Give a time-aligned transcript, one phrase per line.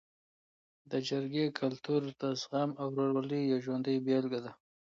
[0.91, 4.51] د جرګې کلتور د زغم او ورورولۍ یو ژوندی بېلګه ده.